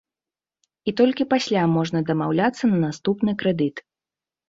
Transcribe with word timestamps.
І 0.91 0.93
толькі 1.01 1.27
пасля 1.35 1.61
можна 1.75 1.99
дамаўляцца 2.09 2.63
на 2.75 2.83
наступны 2.89 3.41
крэдыт. 3.45 3.89